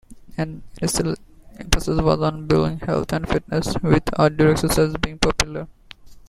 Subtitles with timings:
[0.35, 1.13] An initial
[1.59, 5.67] emphasis was on well-being, health and fitness, with outdoor exercises being popular.